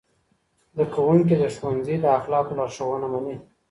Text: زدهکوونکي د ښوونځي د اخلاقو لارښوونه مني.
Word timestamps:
زدهکوونکي 0.73 1.35
د 1.39 1.43
ښوونځي 1.55 1.95
د 1.99 2.05
اخلاقو 2.19 2.57
لارښوونه 2.59 3.07
مني. 3.13 3.35